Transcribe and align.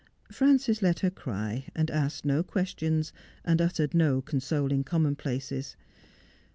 Frances 0.31 0.81
let 0.81 1.01
her 1.01 1.11
cry, 1.11 1.67
and 1.75 1.91
asked 1.91 2.25
no 2.25 2.41
questions, 2.41 3.13
and 3.45 3.61
uttered 3.61 3.93
no 3.93 4.19
consoling 4.19 4.83
commonplaces. 4.83 5.75